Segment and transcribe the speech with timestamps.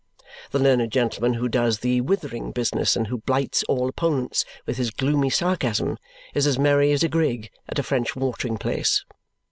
[0.49, 4.89] The learned gentleman who does the withering business and who blights all opponents with his
[4.89, 5.99] gloomy sarcasm
[6.33, 9.05] is as merry as a grig at a French watering place.